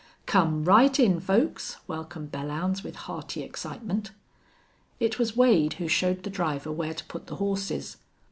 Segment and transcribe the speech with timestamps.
[0.25, 4.09] "Come right in, folks," welcomed Belllounds, with hearty excitement.
[4.99, 7.97] It was Wade who showed the driver where to put the horses.